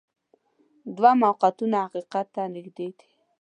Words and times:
دوه 0.95 1.11
موقعیتونه 1.23 1.75
حقیقت 1.85 2.27
ته 2.35 2.41
نږدې 2.55 2.87
دي. 2.97 3.07